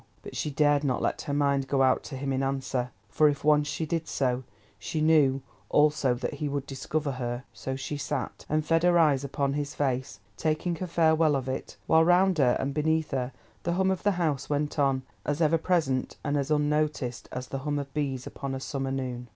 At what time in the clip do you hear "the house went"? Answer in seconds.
14.01-14.79